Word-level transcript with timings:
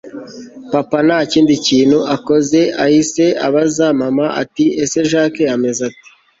papa 0.73 0.97
ntakindi 1.07 1.53
kintu 1.67 1.99
akoze 2.15 2.61
ahise 2.83 3.25
abaza 3.47 3.85
mama 4.01 4.25
ati 4.41 4.65
ese 4.83 4.97
jack 5.11 5.35
ameze 5.55 5.81
ate! 5.89 6.07